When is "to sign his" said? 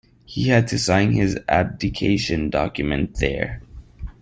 0.69-1.37